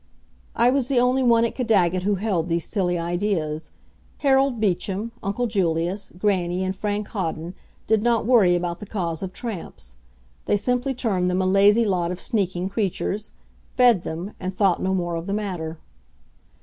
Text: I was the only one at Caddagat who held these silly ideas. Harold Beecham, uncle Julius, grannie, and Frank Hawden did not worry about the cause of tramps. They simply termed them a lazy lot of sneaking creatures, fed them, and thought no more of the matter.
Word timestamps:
I 0.55 0.71
was 0.71 0.87
the 0.87 0.99
only 0.99 1.21
one 1.21 1.45
at 1.45 1.53
Caddagat 1.53 2.01
who 2.01 2.15
held 2.15 2.47
these 2.49 2.65
silly 2.65 2.97
ideas. 2.97 3.69
Harold 4.17 4.59
Beecham, 4.59 5.11
uncle 5.21 5.45
Julius, 5.45 6.09
grannie, 6.17 6.63
and 6.63 6.75
Frank 6.75 7.09
Hawden 7.09 7.53
did 7.85 8.01
not 8.01 8.25
worry 8.25 8.55
about 8.55 8.79
the 8.79 8.87
cause 8.87 9.21
of 9.21 9.31
tramps. 9.31 9.97
They 10.45 10.57
simply 10.57 10.95
termed 10.95 11.29
them 11.29 11.39
a 11.43 11.45
lazy 11.45 11.85
lot 11.85 12.09
of 12.09 12.19
sneaking 12.19 12.69
creatures, 12.69 13.33
fed 13.77 14.03
them, 14.03 14.33
and 14.39 14.55
thought 14.55 14.81
no 14.81 14.95
more 14.95 15.13
of 15.13 15.27
the 15.27 15.33
matter. 15.33 15.77